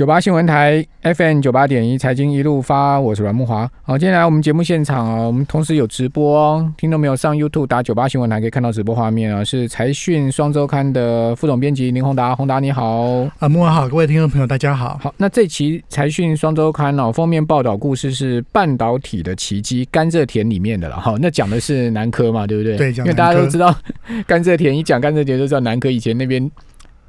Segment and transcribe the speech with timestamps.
[0.00, 3.70] 九八新闻台 FM 九八点一财经一路发，我是阮木华。
[3.82, 13.08] 好，接下来我们节目现场啊，我们同时有直播哦，听到没有上 YouTube 打九八新闻台可以看到直播画面啊，是财讯双周刊的副总编辑林宏达，宏达你好
[13.40, 14.98] 啊，木华好，各位听众朋友大家好。
[15.02, 22.78] 好，那这期财讯双周刊哦，封面报道故事是半导体的奇迹，甘蔗田里面的了哈，那讲的是南科嘛，对不对？
[22.78, 23.76] 对，因为大家都知道
[24.26, 26.50] 甘蔗田，一讲甘蔗田就知道南科以前那边。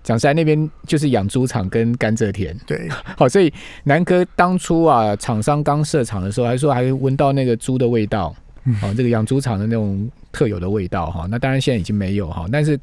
[0.04, 2.58] 讲实在，那边就是养猪场跟甘蔗田。
[2.66, 8.36] 对， 好，所以南科当初啊，厂商刚设厂的时候，还说还闻到那个猪的味道，
[8.82, 11.28] 哦，这个养猪场的那种特有的味道哈。
[11.30, 12.80] 那当然现在已经没有哈，但是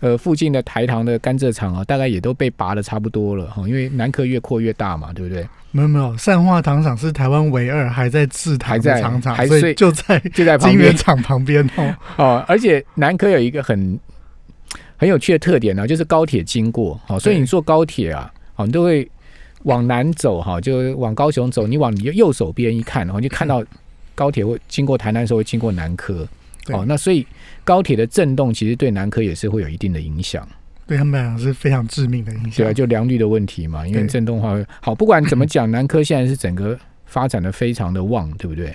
[0.00, 5.46] 呃，附近的台糖的甘蔗厂啊，大概也都被拔的差不多了哈，因为南科越扩越大嘛，对不对？
[5.70, 11.94] 没有没有，善化糖厂是台湾唯二还在制糖的厂厂，所以就在就在金源厂旁边哦。
[12.16, 13.98] 哦，而且南科有一个很。
[14.98, 19.08] 很有趣的特点呢，就是高铁经过，好，所以你坐高铁啊，好，你都会
[19.62, 23.64] 往南走，哈，就往高雄走，你往你右手边一看，然后就看到
[24.16, 26.26] 高铁会经过台南的时候会经过南科，
[26.70, 27.24] 哦，那所以
[27.62, 30.46] 高铁的震动其实对南科也是会有一定的影响，
[30.84, 38.74] 对他们来讲是非常致命的影响，对啊，就良率的问题嘛，因为震动话好，不管怎么讲，南科现在是整个发展的非常的旺，对不对？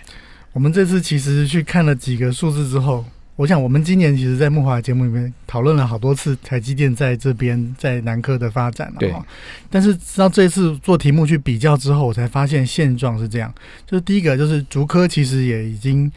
[0.53, 3.03] 我们这次其实去看了几个数字之后。
[3.35, 9.11] 我想，我们今年其实，在木华节目里面讨论了好多次台积电在这边在南科的发展了。
[9.11, 9.25] 哈。
[9.71, 13.51] 但是，直到这次做题目去比较之后，我才发现现状是这样：，
[13.87, 16.11] 就是第一个，就是竹科其实也已经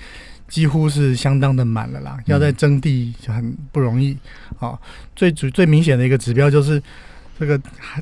[0.47, 4.15] 几乎是相当的满了啦，要在征地就很不容易。
[4.59, 4.79] 啊，
[5.15, 6.83] 最主最明显的一个指标就是
[7.39, 7.59] 这个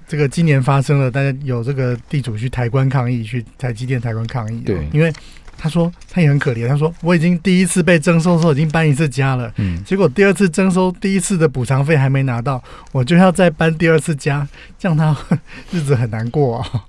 [0.08, 4.60] 这个今年发生了，大家有这个地主去台关抗议，去台积电台关抗议。
[4.62, 4.88] 对。
[4.92, 5.12] 因为
[5.56, 6.68] 他说他也很可怜。
[6.68, 14.46] 他说我已经第一次被征收的时候已经搬一次家了，嗯，结果第二次征收第一次的补偿费还没拿到，我就要再搬第二次家，
[14.78, 15.16] 这样他
[15.70, 16.84] 日子很难过啊。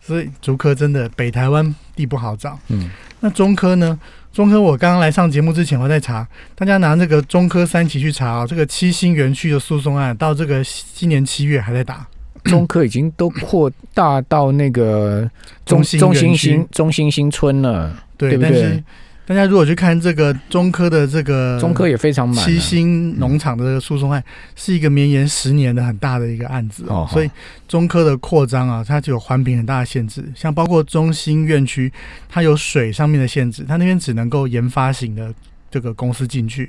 [0.00, 3.98] 所以竹科真的北台湾地不好找，嗯，那中科呢？
[4.32, 10.62] 中科我刚刚来上节目之前我在查，大家拿那个中科三期去查啊，这个七星园区的诉讼案到这个
[10.94, 12.06] 今年七月还在打。
[12.44, 15.28] 中科已经都扩大到那个
[15.66, 17.94] 中中心新中心新村了。
[18.28, 18.82] 对，但是
[19.24, 24.22] 大家如果去看这个中科的这个中科也非常满，七星农场的这个诉讼案
[24.56, 27.08] 是一个绵延十年的很大的一个案子，哦。
[27.12, 27.30] 所以
[27.68, 31.92] 中科的扩张啊，它就有环评很大的限制，像包括中心院区，
[32.28, 35.32] 它有水上面的限制，它那边只能够研发型的
[35.70, 36.68] 这个公司进去。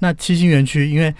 [0.00, 1.14] 那七星园区因为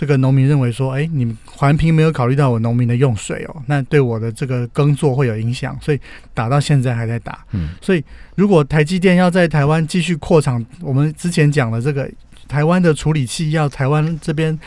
[0.00, 6.00] 这个农民认为说，哎，你们环评没有考虑到我农民的用水哦，那对我的这个耕作会有影响，所以
[6.32, 7.44] 打到现在还在打。
[7.50, 8.02] 嗯，所以
[8.34, 12.10] 如果台积电要在台湾继续扩厂，我们之前讲了这个
[12.48, 14.58] 台湾的处理器要台湾这边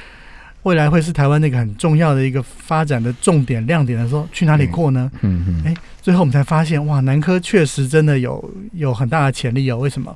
[0.61, 5.11] 未来会是台湾那个很重要的一个发展的重点亮点的时候，去哪里扩呢？
[5.22, 9.79] 嗯嗯，哎，最后我们才发现，哇，南科确实真的有有很大的潜力哦。
[9.79, 10.16] 为什么？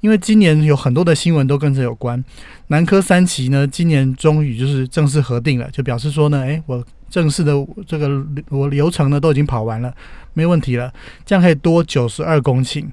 [0.00, 2.22] 因为今年有很多的新闻都跟这有关，
[2.68, 7.52] 南科三期呢，今年终于就是正式核定了，就表示说呢，哎，我正式的
[7.86, 8.08] 这个
[8.48, 9.92] 我流程呢都已经跑完了，
[10.32, 10.92] 没问题了，
[11.26, 12.86] 这样可以多九十二公顷。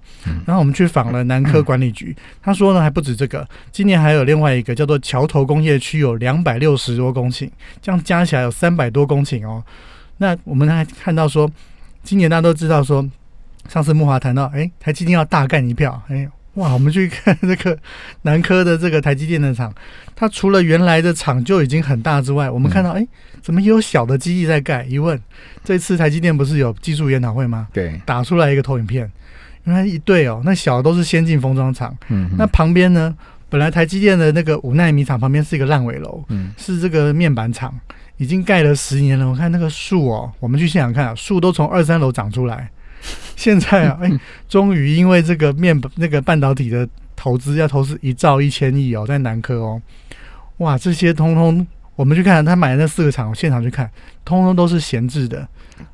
[0.45, 7.49] 然后我们去访了南科管理局，他说呢还不止这个，今年还有另外一个叫做桥头工业区，有两百六十多公顷，
[7.81, 9.63] 这样加起来有三百多公顷哦。
[10.17, 11.49] 那我们还看到说，
[12.03, 13.07] 今年大家都知道说，
[13.69, 16.27] 上次木华谈到，哎，台积电要大干一票，哎。
[16.57, 17.77] 哇，我们去看这个
[18.23, 19.73] 南科的这个台积电的厂，
[20.15, 23.07] 它除了原来的厂就已经很大之外，我们看到哎，
[23.41, 24.83] 怎么也有小的基地在盖？
[24.85, 25.19] 一问，
[25.63, 27.67] 这次台积电不是有技术研讨会吗？
[27.71, 29.09] 对，打出来一个投影片，
[29.65, 31.95] 原来一对哦，那小的都是先进封装厂。
[32.09, 33.15] 嗯，那旁边呢，
[33.49, 37.71] 本来台积电的那个五纳米厂旁边是一个烂尾楼，嗯，是这个面板厂，
[38.17, 39.29] 已经盖了十年了。
[39.29, 42.67] 我看那个树哦，我们去现场看，树都从二三楼长出来。
[43.35, 44.11] 现在啊，哎，
[44.47, 49.81] 终于因为这个面那个半导体的投资要投资一兆一千亿哦，在南科哦，
[50.57, 51.65] 哇，这些通通
[51.95, 53.89] 我们去看他买的那四个厂，现场去看，
[54.25, 55.47] 通通都是闲置的，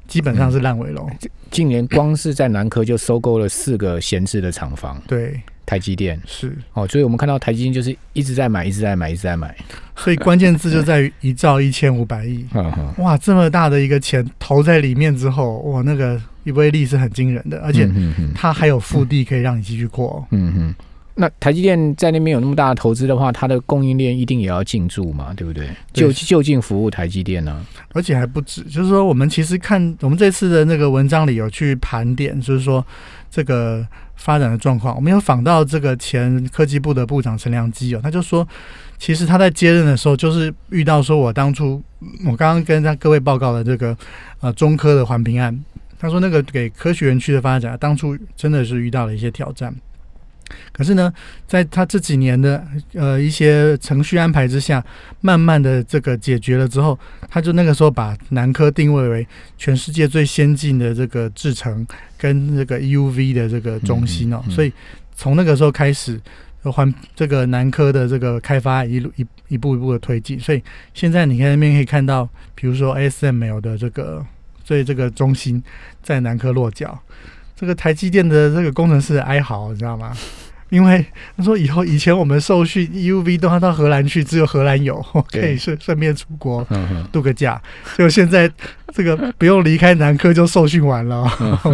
[0.07, 1.09] 基本上是烂尾楼。
[1.51, 5.01] 近年光是在南科就收购了四个闲置的厂房。
[5.07, 5.39] 对。
[5.65, 9.55] 台积电是哦，所以我们看到台积电就是一直在买，一直在买，一直在买。
[9.95, 12.45] 所以关键字就在于一兆一千五百亿。
[12.99, 17.89] 哇，这么大的一个钱投在里面之后，哇，那个威力是很惊人的，而且
[18.35, 20.25] 它还有腹地可以让你继续扩。
[20.31, 20.75] 嗯哼。
[21.15, 25.69] 那台积电在那边有那么大的投资的话，它的供应链一定也要进驻嘛，对不对？
[25.93, 27.63] 就就近服务台积电呢？
[27.91, 32.83] 而且还不止，就是说我们其实看我们这次的那个文章里有去盘点，就是说
[33.29, 34.95] 这个发展的状况。
[34.95, 38.47] 我们有访到这个前科技部的部长陈良基哦，他就说，
[38.97, 41.79] 其实他在接任的时候，就是遇到说我当初
[42.25, 43.95] 我刚刚跟他各位报告的这个
[44.39, 45.63] 呃中科的环评案。
[46.03, 49.73] 他说那个给科学园区的发展，当初真的是遇到了一些挑战。
[50.73, 51.11] 可是呢，
[51.47, 52.61] 在他这几年的
[52.93, 54.83] 呃一些程序安排之下，
[55.21, 59.25] 慢慢的这个解决了之后，他就那个时候把南科定位为
[59.57, 64.73] 全世界最先进的这个制程跟这个 EUV 的这个中心哦，所以
[65.15, 66.19] 从那个时候开始，
[66.63, 70.61] 环这个南科的这个开发一路一一步一步的推进，所以
[70.93, 74.23] 现在你看那边可以看到，比如说 ASML 的这个
[74.63, 75.61] 最这个中心
[76.01, 76.97] 在南科落脚。
[77.55, 80.11] 这个台积电的这个工程师哀嚎，你知道吗？
[80.69, 81.05] 因为
[81.37, 84.99] 他说以后以前我们受训 EUV 都要到荷兰去，只有荷兰有
[85.31, 86.67] 可以顺顺便出国
[87.11, 87.61] 度个假。
[87.95, 88.51] 就现在
[88.91, 91.23] 这个不用离开南科就受训完了，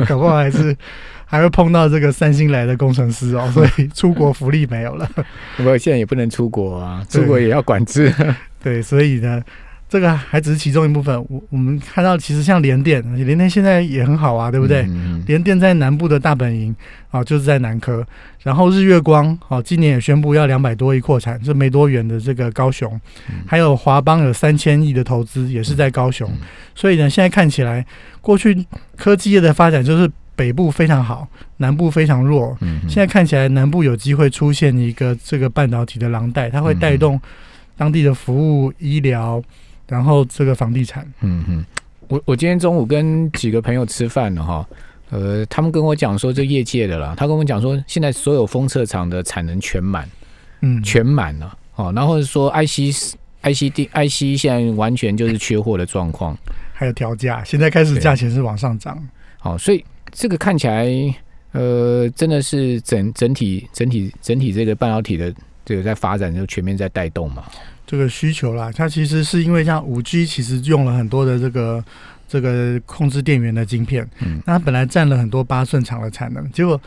[0.06, 0.76] 搞不好还是
[1.26, 5.10] 还会碰到这个三星来的工程师哦，所以出国福利没有了。
[5.56, 8.14] 不过现在也不能出国啊，出国也要管制。
[8.62, 9.42] 对，所以呢。
[9.90, 14.88] 这个还只是其中一部分，我我们看到其实像联电，联电现在也很好啊，对不对？
[15.26, 16.74] 联电在南部的大本营
[17.10, 18.06] 啊，就是在南科。
[18.44, 23.02] 然后日月光啊，今年也宣布要两百多亿扩产，这没多远的这个高雄。
[23.48, 26.32] 还有华邦有三千亿的投资，也是在高雄。
[26.76, 27.84] 所以呢，现在看起来，
[28.22, 28.64] 过去
[28.96, 31.28] 科技业的发展就是北部非常好，
[31.58, 32.56] 南部非常弱。
[32.88, 37.20] 现在看起来，南部有机会出现一个这个半导体的廊带，它会带动
[37.76, 39.42] 当地的服务、医疗。
[39.90, 41.66] 然后这个房地产，嗯哼，
[42.08, 44.68] 我我今天中午跟几个朋友吃饭了哈，
[45.10, 50.08] 呃，他们跟我讲说这业界的啦，他跟我讲说现在所有封测厂的产能全满，
[50.62, 52.94] 嗯，全满了哦，然后说 IC
[53.42, 56.38] IC D IC 现在完全就是缺货的状况，
[56.74, 59.02] 还有调价，现在开始价钱是往上涨，
[59.40, 60.88] 好，所以这个看起来
[61.54, 65.34] 呃真的是整整体整体整体这个半导体的
[65.66, 67.44] 这个在发展就全面在带动嘛。
[67.90, 71.84] 这个需求啦，它其实是因为像五 G，其实用了很多的这个
[72.28, 76.80] 这个控制电源的晶片，嗯，那它本来占了很多八寸厂的产能，结果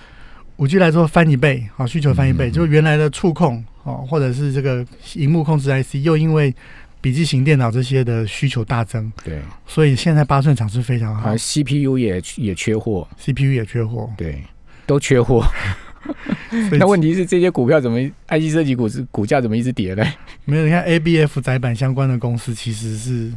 [0.59, 6.55] 五 G 来说翻一倍，好需求翻一倍，就原来的触控哦，或者是这个荧幕控制 IC，又因为
[7.01, 14.41] 笔记型电脑这些的需求大增，对，所以现在八寸厂是非常好，CPU 也也缺货，CPU 也缺货，对，
[14.87, 15.45] 都缺货。
[16.79, 20.07] 那问题是这些股票怎么？IC 设计股是股价怎么一直跌嘞？
[20.45, 23.33] 没有，你看 ABF 窄板相关的公司其实是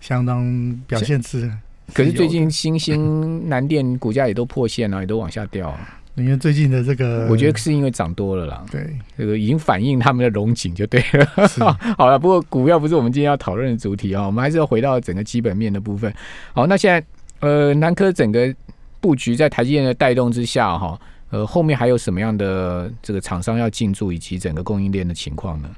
[0.00, 1.50] 相当表现是，
[1.92, 5.76] 可是最近新兴南电股价也都破线了，也都往下掉。
[6.16, 8.64] 因为最近的这个，我觉得是因为涨多了啦。
[8.70, 8.86] 对，
[9.18, 11.26] 这个已经反映他们的龙井就对了。
[11.98, 16.14] 好了，不过股票不是我们今天要讨论的主题啊，我们还是要回到整个基本面的部分。
[16.52, 17.04] 好，那现在
[17.40, 18.54] 呃，南科整个
[19.00, 20.96] 布局在台积电的带动之下，哈。
[21.34, 25.68] 呃，后面还有什么样的这个厂商要进驻，以及整个供应链的情况呢？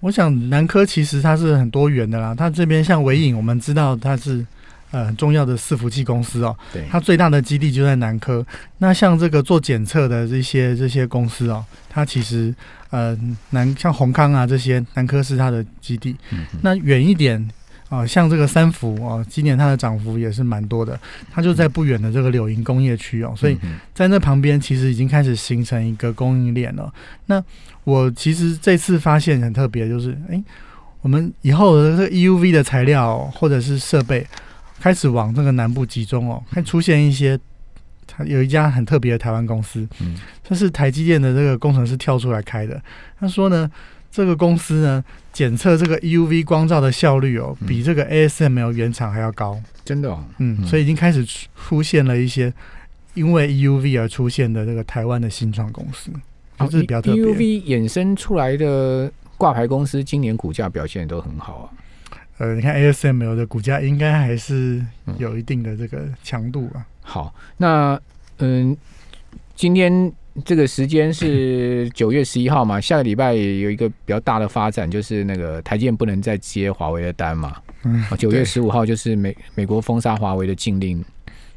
[0.00, 4.42] 我想南科其实它是很多元的啦，它这边像伟影，我们知道它是
[4.90, 8.42] 呃很重要的伺服器公司哦，对，它最大的基地就在南科。
[8.78, 12.54] 那像这个做检测的这些这些公司哦，它其实
[12.88, 13.14] 呃
[13.50, 16.16] 南像宏康啊这些，南科是它的基地。
[16.62, 17.50] 那远一点。
[17.90, 20.98] 啊，像这个三福啊，今年它的涨幅也是蛮多的。
[21.28, 23.58] 它就在不远的这个柳营工业区哦，所以
[23.92, 26.90] 在那旁边其实已经开始形成一个供应链了。
[27.26, 27.42] 那
[27.82, 30.40] 我其实这次发现很特别，就是哎，
[31.02, 34.24] 我们以后的这个 EUV 的材料或者是设备
[34.78, 37.36] 开始往这个南部集中哦，开始出现一些，
[38.06, 42.80] 它有一家很特别的台湾公司，嗯，这是台积电的这个工程师跳出来开的。
[43.18, 43.68] 他说呢。
[44.10, 50.24] 这个公司呢，检测这个 EUV 光照的效率哦，比这个 ASML 原厂还要高，真的哦。
[50.38, 51.24] 嗯，所以已经开始
[51.54, 52.52] 出现了一些
[53.14, 56.10] 因为 EUV 而出现的这个台湾的新创公司，
[56.58, 57.22] 这是比较特别。
[57.22, 61.70] EUV 衍生出来的挂牌公司，今年股价表现都很好啊。
[62.38, 64.84] 呃，你看 ASML 的股价应该还是
[65.18, 66.84] 有一定的这个强度啊。
[67.00, 68.00] 好，那
[68.38, 68.76] 嗯，
[69.54, 70.12] 今天。
[70.44, 72.80] 这个时间是九月十一号嘛？
[72.80, 77.56] 下个礼拜有一个比较大的发展，就是那个台积电不能再接华为的单嘛。
[77.84, 81.04] 嗯，九月十五号就是美美国封杀华为的禁令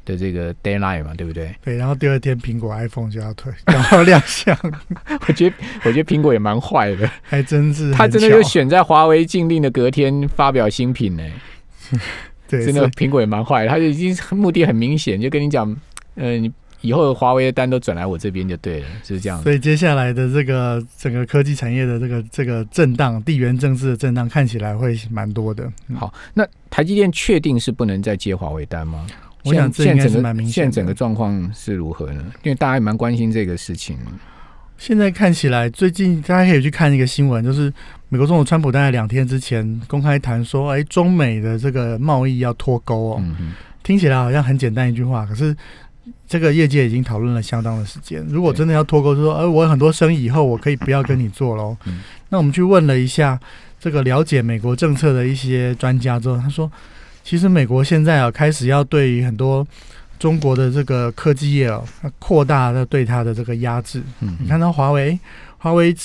[0.06, 1.54] 的这个 deadline 嘛，对不对？
[1.64, 4.58] 对，然后第二天苹果 iPhone 就要退，然后亮相。
[5.28, 11.24] 我觉得我觉得苹果也蛮坏的，还真是他真的就选在华为禁令的隔天发表新品呢。
[12.50, 15.78] 对，真的苹果也蛮坏，他就已经目的很明显，就跟你讲，
[16.16, 16.52] 呃，你。
[16.84, 19.42] 以后华为的单都转来我这边就对了，就是这样。
[19.42, 25.72] 所以接下来的这个整个科技产业的这个这个震荡，地缘政治的震荡看起来会蛮多的。
[25.96, 29.08] 好，那台积电确定是不能再接华为单吗？
[29.46, 30.54] 我想这应该是蛮明显。
[30.54, 32.24] 现在整个状况是如何呢？
[32.44, 33.98] 因为大家也蛮关心这个事情。
[34.78, 37.72] 现在看起来，最近大家可以去看一个新闻，就是
[38.10, 43.24] 美国总统川普大概两天之前公开谈说，哎，中美的这个贸易要脱钩哦。
[43.84, 45.56] 听起来好像很简单一句话，可是
[46.28, 48.26] 这个业界已经讨论了相当的时间。
[48.30, 51.76] 如果真的要脱钩，就说，呃，我很多生意以后我可以不要跟你做喽。
[52.30, 53.40] 那我们去问了一下
[53.80, 56.72] 这个了解美国政策的一些专家之后，他说，
[57.24, 59.66] 其实美国现在啊开始要对于很多
[60.20, 61.84] 中国的这个科技业哦，
[62.20, 64.02] 扩大的对它的这个压制。
[64.22, 65.20] 嗯，你看到华为，
[65.58, 65.96] 华为。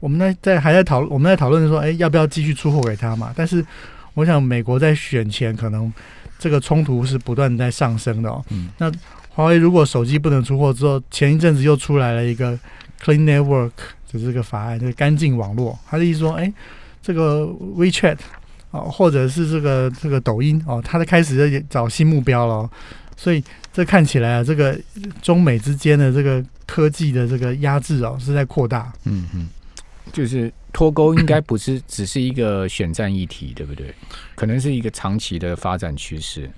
[0.00, 3.32] 我们在在还在讨论我们在讨论说，哎，要不要继续出货给他嘛？
[3.34, 3.64] 但是
[4.12, 5.90] 我想，美国在选前可能
[6.38, 8.44] 这个冲突是不断在上升的哦。
[8.50, 8.68] 嗯。
[8.76, 8.92] 那
[9.34, 12.58] 华为如果手机不能出货之后，前一阵子又出来了一个
[13.02, 13.72] Clean Network
[14.12, 15.78] 的这个法案，就是干净网络。
[15.86, 16.52] 他的意思说，哎，
[17.02, 17.40] 这个
[17.76, 18.18] WeChat
[18.70, 22.70] 哦，或者是这个这个抖音哦，他在开始在找新目标了。
[23.16, 24.78] 所以这看起来啊，这个
[25.20, 28.92] 中美之间的这个科技的这个压制哦，是在扩大。
[29.04, 29.48] 嗯嗯。
[30.12, 33.92] 就是脱钩应该不是只是一个选战议题，对不对？
[34.36, 36.48] 可能是一个长期的发展趋势。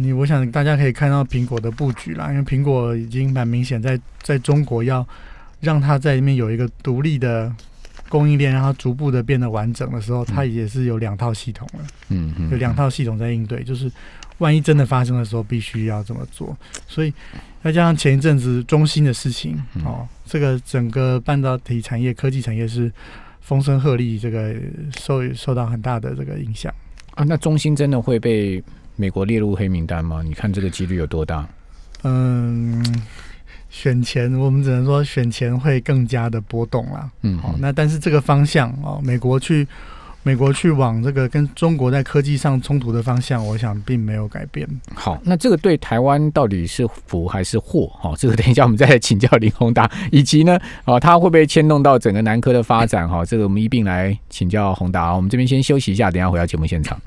[0.00, 5.04] 你我想大家可以看到苹果的布局啦，因为苹果已经蛮明显在在中国要
[5.60, 7.52] 让它在里面有一个独立的
[8.08, 11.80] 供应链，让它逐步的变得完整的时候，它也是有两套系统了。
[12.10, 13.90] 嗯嗯，有两套系统在应对，就是
[14.38, 16.56] 万一真的发生的时候，必须要这么做。
[16.86, 17.12] 所以
[17.64, 20.06] 再加上前一阵子中芯的事情哦。
[20.24, 22.92] 这个整个半导体产业、科技产业是
[23.40, 24.54] 风声鹤唳，这个
[24.96, 26.72] 受受到很大的这个影响
[27.16, 27.24] 啊。
[27.24, 28.62] 那中芯真的会被
[28.98, 30.22] 美国列入黑名单吗？
[30.22, 31.48] 你看这个几率有多大？
[32.02, 32.84] 嗯，
[33.70, 37.08] 选前我们只能说选前会更加的波动啦。
[37.22, 39.66] 嗯，好，那但是这个方向哦，美国去。
[40.24, 44.68] 美国去往这个跟中国在科技上冲突的方向，我想并没有改变。
[44.92, 47.90] 好，那这个对台湾到底是福还是祸？
[47.98, 53.08] 好，这个等一下我们再来请教林宏达， 以及呢，啊，他会不会牵动到整个南科的发展？
[53.08, 55.14] 哈，这个我们一并来请教宏达。
[55.14, 57.00] 我们这边先休息一下，等下回到节目现场。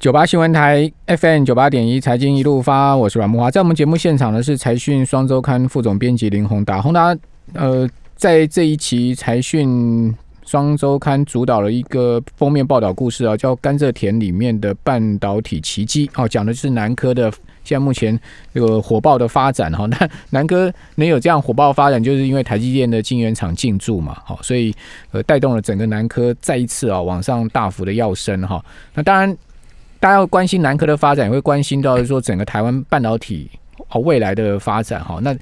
[0.00, 6.80] 九八新闻台 FM 九八点一财经一路发，我是阮木华，在我们节目现场的是财讯双周刊副总编辑林宏达。
[6.80, 7.16] 宏达，
[7.52, 10.14] 呃，在这一期财讯。
[10.44, 17.30] 双周刊主导了一个封面报道故事啊，叫《甘蔗田里面的半导体奇迹》哦，讲的是南科的
[17.64, 18.18] 现在目前
[18.52, 19.86] 这个火爆的发展哈。
[19.86, 24.74] 那南科能有这样火爆发展，就是因为台积电的晶圆厂进驻嘛，好，所以
[25.12, 28.62] 呃带动了整个南科再一次啊往上大幅的跃升哈。
[28.94, 29.34] 那当然，
[30.02, 33.48] 大家要关心南科的发展，也会关心到说整个台湾半导体
[33.90, 35.20] 哦未来的发展哈。
[35.22, 35.32] 那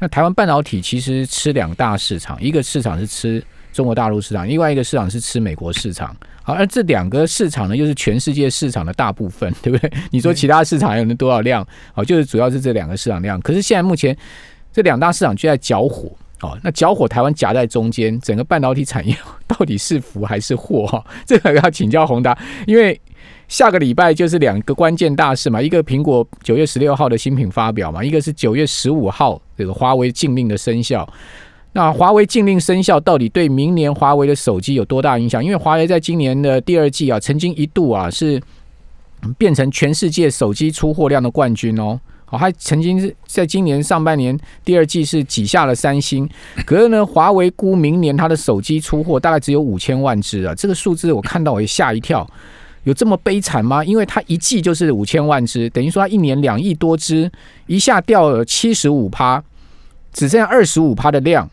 [0.00, 3.40] 那台湾半导体其实吃两大市场，一个市场是吃。
[3.70, 9.92] 中国大陆市场，另外一个市场是吃美国市场，好，而这两个市场呢，又是全世界市场的大部分， 对不对？
[10.10, 11.64] 你说其他市场有能多少量？
[11.92, 13.40] 好，就是主要是这两个市场量。
[13.40, 14.16] 可是现在目前
[14.72, 16.10] 这两大市场就在搅火，
[16.40, 20.84] 哦，那搅火台湾夹在中间，整个半导体产业 到底是福还是祸？
[20.86, 23.00] 哈，这个要请教宏达，因为
[23.48, 31.08] 下个礼拜就是两个关键大事嘛，一个苹果九月十六号的新品发表嘛，一个是九月十五号这个华为禁令的生效。
[31.72, 35.42] 那华为禁令生效，到底对明年华为的手机有多大影响？
[35.42, 38.40] 因为华为在今年的第二季啊，曾经一度啊是
[39.36, 41.98] 变成全世界手机出货量的冠军哦。
[42.24, 46.28] 好，还曾经是在今年上半年第二季是挤下了三星。
[46.66, 52.28] 可是呢，华为估明年它的手机出货大概只有五千万只啊，这个数字我看到我也吓一跳，
[52.84, 53.84] 有这么悲惨吗？
[53.84, 57.30] 因为它一季就是五千万只，等于说它一年两亿多只，
[57.66, 59.42] 一下掉了七十五趴，
[60.12, 61.48] 只剩下二十五趴的量。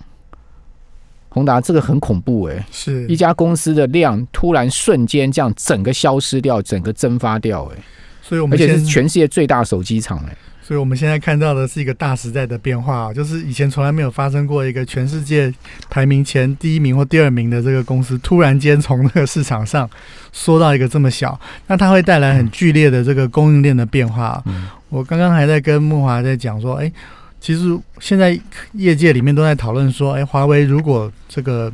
[1.29, 7.84] 宏达这个很恐怖哎，是一家公司的量突然瞬间这样整个消失掉，整个蒸发掉哎，
[8.22, 15.53] 所以我们而且是全世界最大手机厂哎，所以我们现在看到的是一个大时代的变化啊，就是以前从来没有发生过一个全世界
[15.91, 19.88] 排名前第一名或第二名的这个公司，突然间从那个市场上
[20.31, 24.43] 缩到一个这么小，那它会带来很剧烈的这个供应链的变化。
[24.89, 26.91] 我刚刚还在跟木华在讲说，哎。
[27.38, 28.36] 其实现在
[28.72, 31.72] 业界里面都在讨论说，哎，华为如果这个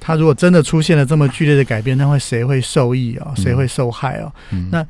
[0.00, 3.32] 它如果真的出现了这么剧烈的改变，那会谁会受益啊？
[3.36, 4.32] 谁会受害啊？
[4.72, 4.84] 那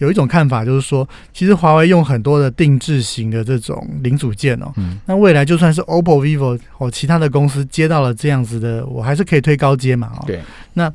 [0.00, 4.70] 有一种看法就是说，其实华为用很多的定制型的这种零组件哦，
[5.06, 10.10] 那未来就算是 OPPO、vivo 或其他的公司接到了这样子的，我还是可以推高阶嘛？
[10.16, 10.40] 哦，对。
[10.74, 10.92] 那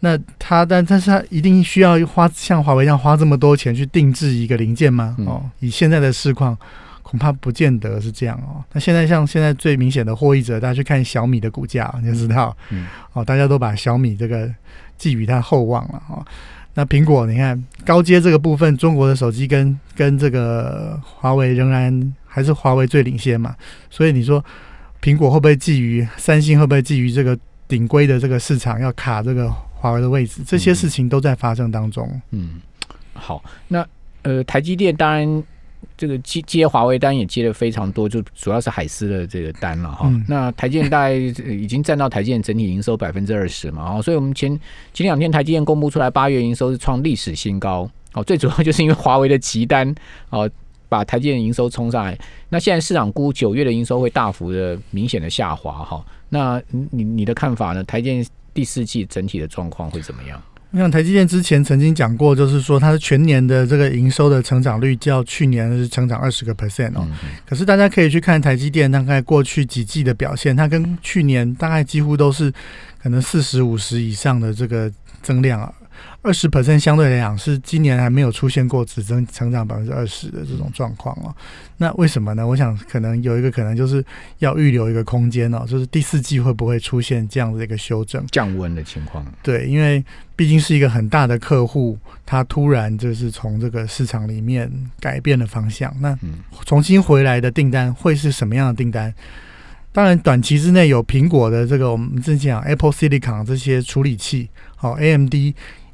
[0.00, 5.16] 那他但但是他一定需要花像华为一样花这么多钱去定制一个零件吗？
[5.26, 6.56] 哦，以现在的市况。
[7.02, 8.64] 恐怕不见得是这样哦。
[8.72, 14.48] 那现在像现在最明显的获益者，大家去看小米的股价，你就知道，嗯，哦，大家都把小米这个
[14.96, 16.24] 寄予它厚望了哦。
[16.74, 23.54] 那苹果，你看高阶这个部分，中国的手机跟跟这个华为仍然还是华为最领先嘛。
[23.90, 24.44] 所以你说
[25.00, 27.38] 苹果会不会觊觎三星，会不会觊觎这个
[27.68, 30.42] 顶规的这个市场，要卡这个华为的位置？
[30.46, 32.20] 这些事情都在发生当中。
[32.30, 32.60] 嗯，
[33.14, 33.86] 好，那。
[34.24, 35.42] 呃，台积电当然
[35.96, 40.12] 这个接接华为单也接的非常多，就主要是海思的这个单了哈。
[40.28, 44.58] 那台积电大概已经占到台积电整体营收百分之二十嘛，哦，所以我们前
[44.92, 49.94] 前两天台积电公布出来八月营收是创历史新高，哦，最主要就是因为华为的急单
[50.30, 50.48] 哦，
[50.88, 52.18] 把台积电营收冲上来。
[52.48, 56.04] 那现在市场估九月的营收会大幅的明显的下滑哈。
[56.28, 56.60] 那
[56.90, 57.84] 你你的看法呢？
[57.84, 60.42] 台积电第四季整体的状况会怎么样？
[60.72, 67.06] 我想台积电之前曾经讲过，就是说它的全年的这个营收的成长率较去年是成长二十个 percent 哦。
[67.46, 72.50] 可是大家可以去看台积电大概过去几季的表现，它跟去年大概几乎都是
[73.02, 74.90] 可能四十五十以上的这个
[75.22, 75.70] 增量啊。
[76.22, 81.34] 二十 percent 相对来讲是今年还没有出现过只增成长百分之二十的这种状况哦。
[81.78, 82.46] 那为什么呢？
[82.46, 84.04] 我想可能有一个可能就是
[84.38, 89.26] 要预留一个空间哦，就是第四季会不会出现这样的一个修正降温的情况？
[89.42, 90.04] 对，因为
[90.36, 96.16] 毕竟是一个很大的客户，他突然就是从这个市场里面改变了方向，那
[96.64, 99.12] 重新回来的订单会是什么样的订单？
[99.90, 105.34] 当然，短期之内有苹果的这个我们之前讲 Apple Silicon 这些处理器，好 AMD。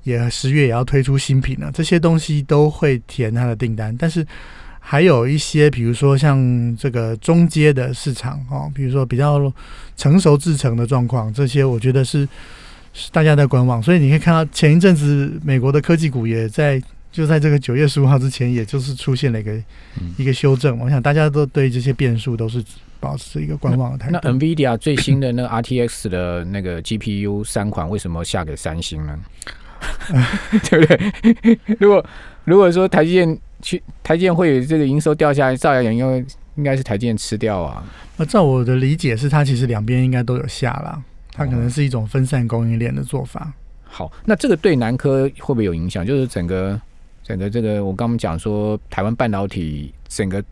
[0.09, 3.95] 也十月也要推出新品了，这些东西都会填它的订单。
[3.97, 4.27] 但是
[4.81, 9.53] 还有一些，比如说像这个中阶的市场哦，比如说比较
[9.97, 12.27] 成熟制成的状况，这些我觉得是
[12.95, 13.83] 是大家在观望。
[13.83, 19.53] 所以你可以看到前一阵子美国的科技股也在就在这个九月十五号之前，也就是出现了一个
[20.17, 20.79] 一个修正。
[20.79, 22.65] 我想大家都对这些变数都是
[23.01, 24.19] 保持一个观望的态度。
[24.23, 29.19] 那 NVIDIA 最新的那个 RTX 的那个 GPU 三款为什么下给三星呢？
[30.71, 31.59] 对不对？
[31.79, 32.05] 如果
[32.45, 36.25] 如果说台积电去台积电会有这个营收掉下来，照样应该
[36.57, 37.85] 应该是台积电吃掉啊。
[38.17, 41.01] 那照我的理解是，它其实两边应该都有下啦，
[41.33, 43.53] 它可能是一种分散供应链的做法。
[43.85, 46.05] 好，那这个对南科会不会有影响？
[46.05, 46.81] 就是整个
[47.23, 50.43] 整个这个，我刚刚讲说，台湾半导体整个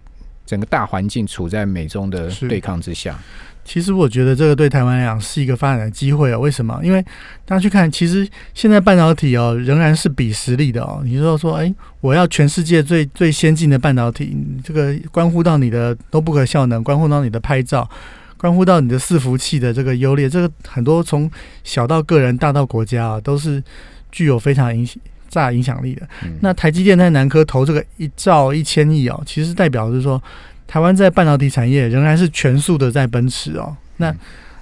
[0.47, 3.19] 整个大环境处在美中的对抗之下。
[3.65, 6.39] 其实我觉得这个对台湾来讲是一个发展的机会哦。
[6.39, 6.81] 为什么？
[6.85, 7.03] 因为
[7.45, 11.03] 大家去看，其实现在半导体哦仍然是比实力的哦。
[11.05, 17.91] 你说说，哎，我要全世界最最先进的半导体，这个关乎到你的都不可效能，关乎到你的拍照，
[18.37, 21.29] 关乎到你的伺服器的这个优劣，这个很多从
[21.65, 23.61] 小到个人，大到国家啊，都是
[24.13, 24.87] 具有非常影
[25.37, 26.09] 大影响力的。
[26.41, 30.21] 那台积电在南科投这个一兆一千亿哦，其实代表是说。
[30.69, 33.73] 台湾在半导体产业仍然是全速的在奔驰哦。
[33.99, 34.13] 那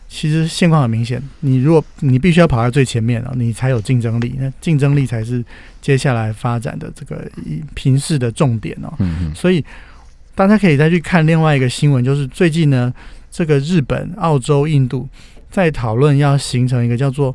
[0.07, 4.35] 其实现况很明显，你如果你必须要跑在最前面哦，你才有竞争力。
[4.39, 5.43] 那竞争力才是
[5.81, 7.27] 接下来发展的这个
[7.73, 8.93] 平视的重点哦。
[9.35, 9.65] 所以
[10.35, 12.93] 大家可以再去看另外一个新闻，就是最近呢，
[13.31, 15.09] 这个日本、澳洲、印度
[15.51, 17.35] 在讨论要形成一个叫做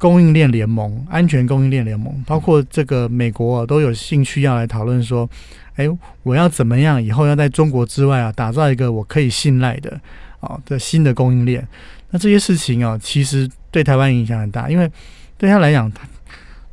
[0.00, 5.30] 供应链联盟、安全供应链联盟，包括这个美国都有兴趣要来讨论说。
[5.76, 5.88] 哎，
[6.24, 7.02] 我要怎么样？
[7.02, 9.98] 以后要在中国之外啊，打造一个我可以信赖的
[10.40, 11.66] 啊的新的供应链。
[12.10, 14.90] 那这些事情啊，其实对台湾影响很大，因为
[15.38, 15.90] 对他来讲，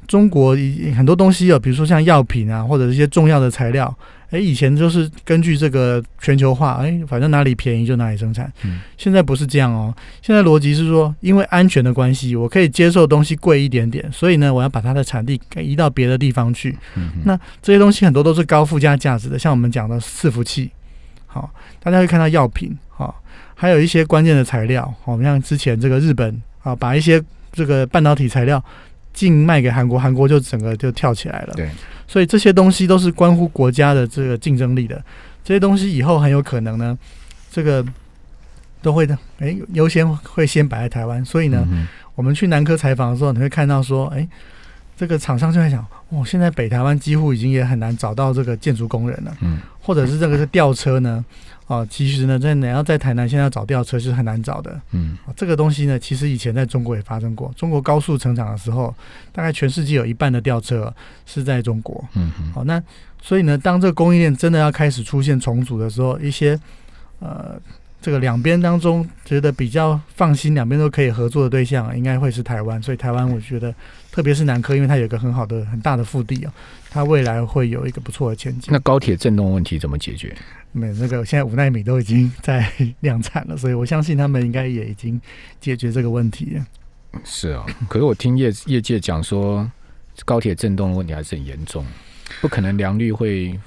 [0.07, 0.57] 中国
[0.93, 3.95] 很多东西啊，比如说像药品啊，或者一些重要的材料。
[4.29, 8.51] 哎，以前就是根据这个全球化，哎，反正哪里便宜就哪里生产。
[8.63, 9.95] 嗯，现在不是这样哦。
[10.21, 16.77] 现在逻辑是说，因为安全的关系，我可以接受东西贵一点点，所以呢，我要把它的产地移到别的地方去。
[16.95, 20.69] 嗯，那这些东西很多都是高附加价值的，像我们讲的伺服器，
[21.25, 21.49] 好，
[21.81, 23.23] 大家会看到药品，好，
[23.55, 28.61] 还有一些关键的材料，好，像之前这个日本啊，把一些这个半导体材料
[29.17, 31.53] 进卖给韩国，韩国就整个就跳起来了。
[31.55, 31.67] 对。
[32.07, 35.03] 所以这些东西都是关乎国家的这个竞争力的，
[35.43, 36.95] 这些东西以后很有可能呢，
[37.51, 37.83] 这个
[38.79, 41.25] 都会的，哎，优先会先摆在台湾。
[41.25, 41.67] 所以呢，
[42.13, 44.25] 我们去南科采访的时候，你会看到说，哎，
[44.95, 51.25] 这个厂商就在想，哦，现在北台湾几乎已经也很难找到这个建筑工人了，嗯，或者是这个是吊车呢。
[51.67, 54.81] 哦，其实呢，在你要在台南现在要找吊车是很难找的。
[54.91, 57.53] 嗯，这个东西呢，其实以前在中国也发生过。
[57.55, 58.93] 中国高速成长的时候，
[59.31, 60.93] 大概全世界有一半的吊车
[61.25, 62.03] 是在中国。
[62.15, 62.81] 嗯，好，那
[63.21, 66.59] 所以呢，当这个供应链真的要开始出现重组的时候，一些
[67.19, 67.59] 呃。
[67.99, 72.81] 这个两边当中觉得比较放心，两边都可以合作的对象，应该会是台湾。
[72.81, 73.73] 所以台湾，我觉得
[74.11, 76.53] 特别是南科，因为它有一个很好的、很大的腹地啊，
[76.89, 78.69] 它未来会有一个不错的前景。
[78.71, 80.35] 那高铁震动问题怎么解决？
[80.71, 85.19] 没，那个现在五纳米都已经在量产了，所以我相信他们应该也已经
[85.59, 86.61] 解决这个问题。
[87.23, 89.69] 是啊，可是我听业业界讲说，
[90.23, 91.83] 高铁震动的问题还是很严重，
[92.41, 93.59] 不可能良率会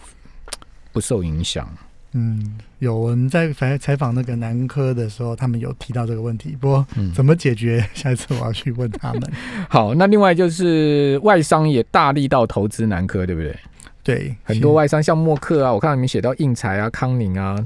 [0.93, 1.69] 不受影响。
[2.13, 6.57] 嗯，有我们在采采访那个南科的时候，他们有提到这个问题。
[6.61, 9.23] 不过怎么解决，下一次我要去问他们。
[9.71, 13.57] 好，那另外就是外商也大力到投资南科，对不对？
[14.03, 17.57] 对，很多外商像默克啊，我看到你们写到应材啊、康宁啊，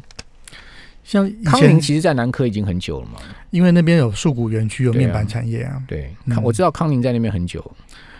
[1.04, 3.20] 像康宁其实在南科已经很久了嘛。
[3.50, 7.64] 因为那边有树谷园区，有面板产业啊，对，嗯我知道康宁在那边很久，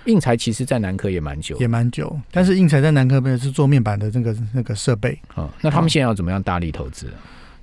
[0.07, 2.19] 应材其实在南科也蛮久也蛮久。
[2.31, 5.49] 但是应材在南科边是做面板的那个那个设备，啊。
[5.61, 7.17] 那他们现在要怎么样大力投资啊？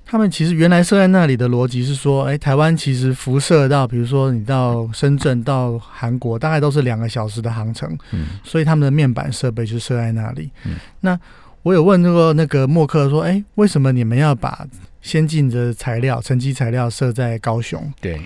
[0.04, 10.50] 他们其实原来设在那里的逻辑是说，哎，台湾其实辐射到，比如说你到深圳、到韩国，大概都是两个小时的航程，嗯所以他们的面板设备就设在那里。
[10.66, 11.18] 嗯那
[11.62, 14.66] 我有问那个那个默克说，哎，为什么你们要把
[15.00, 17.90] 先进的材料、沉积材料设在高雄？
[18.00, 18.20] 对，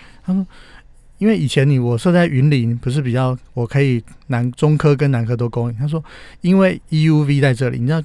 [1.19, 5.77] 因为以前你我设在云林，不是比较我可以南中科跟南科都供应。
[5.77, 6.03] 他说，
[6.41, 8.03] 因为 EUV 在这里，你知道，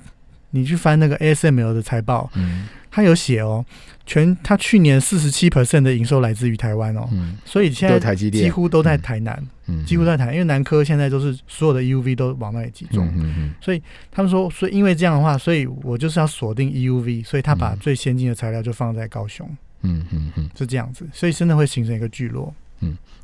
[0.52, 2.68] 你去翻那个 ASML 的财报，嗯。
[2.94, 3.66] 他有写哦，
[4.06, 9.86] 全他去年四十七 percent 的营收来自于台湾哦，嗯，所以现在几乎都在台南，嗯。
[9.86, 13.08] 几乎在台南，因为南科现在都是所有的 EUV 都往那里集中。
[13.16, 17.80] 嗯嗯他们说，所以因为这样的话，所以我就是要锁定 EUV，所以他把嗯。
[17.80, 19.50] 最先进的材料就放在高雄，
[19.84, 22.54] 嗯嗯嗯，是这样子，所以真的会形成一个聚落。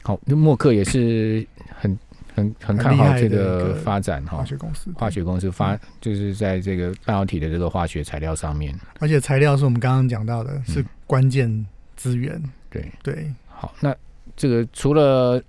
[0.04, 1.98] 好，那默克也是很
[2.34, 4.46] 很很看好这个发展哈化。
[4.46, 11.66] 学公司，化学公司发就是在这个半导体的这个化学材料上面，而且材料是我们刚刚讲到的，是关键
[11.96, 12.42] 资源。
[12.70, 13.94] 对，对，好，那
[14.36, 15.42] 这个除了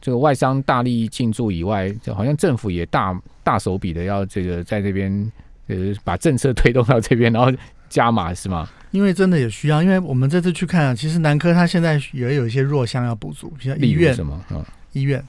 [0.00, 5.32] 这个外商大力进驻以外，就好像政府也大大手笔的要这个在这边
[5.68, 7.50] 呃把政策推动到这边，然后
[7.92, 8.68] 加码是吗？
[8.90, 14.42] 因为真的也需要，因为我们这次去看啊，其实南科它现在也有一些弱项要补足，像医院什么？
[14.50, 15.22] 嗯，医院，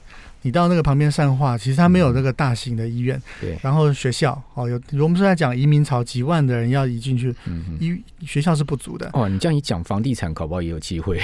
[0.44, 7.78] 你到那个旁边善化，其实它没有那个大型的医院，对，然后学校哦，有我们是在讲移民潮，几万的人要移进去，嗯嗯。
[7.80, 11.18] 医学校是不足的，哦，你这样一讲，房地产搞不好也有机会。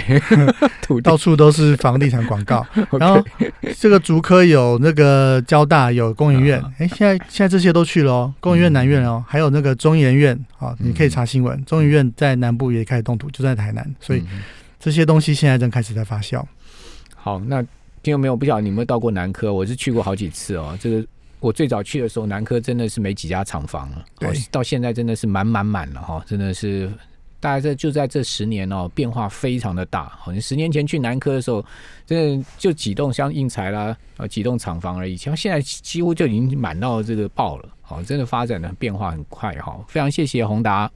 [0.80, 2.66] 土 到处都是房地产广告。
[2.98, 3.22] 然后
[3.78, 6.58] 这个竹科有那个交大有工研院。
[6.58, 14.40] 啊，哎、现在现在这些都去了哦，工研院南院哦，还有那个中研院，好、你可以查新闻，中研院在南部也开始动土，就在台南，所以嗯。
[14.82, 16.42] 这些东西现在正开始在发酵。
[17.14, 17.62] 好，那
[18.02, 19.52] 听众朋友不晓得你有没有到过南科？
[19.52, 20.76] 我是去过好几次哦。
[20.80, 21.06] 这个
[21.38, 26.90] 我最早去的时候，南科真的是没几家厂房了，对哦到现在真的是满满满了哈，真的是。
[27.42, 30.10] 大概这就在这十年哦，变化非常的大。
[30.18, 31.64] 好，你十年前去南科的时候，
[32.04, 35.16] 真的就几栋像印材啦，呃，几栋厂房而已。
[35.16, 37.68] 像现在几乎就已经满到这个爆了。
[37.80, 39.82] 好，真的发展的变化很快哈。
[39.88, 40.90] 非常谢谢宏达。